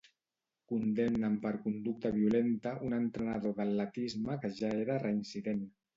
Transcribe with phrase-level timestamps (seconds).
[0.71, 5.67] Condemnen per conducta violenta un entrenador d'atletisme que ja era reincident.